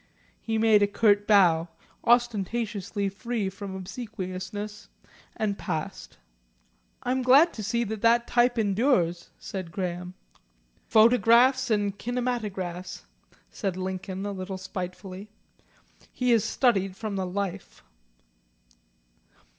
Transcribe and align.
He 0.41 0.57
made 0.57 0.81
a 0.81 0.87
curt 0.87 1.27
bow, 1.27 1.67
ostentatiously 2.03 3.07
free 3.09 3.49
from 3.51 3.75
obsequiousness, 3.75 4.89
and 5.37 5.59
passed. 5.59 6.17
"I 7.03 7.11
am 7.11 7.21
glad 7.21 7.53
to 7.53 7.63
see 7.63 7.83
that 7.83 8.25
type 8.27 8.57
endures," 8.57 9.29
said 9.37 9.71
Graham. 9.71 10.15
"Phonographs 10.87 11.69
and 11.69 11.95
kinematographs," 11.99 13.05
said 13.51 13.77
Lincoln, 13.77 14.25
a 14.25 14.31
little 14.31 14.57
spitefully. 14.57 15.29
"He 16.11 16.31
has 16.31 16.43
studied 16.43 16.95
from 16.97 17.15
the 17.15 17.27
life." 17.27 17.83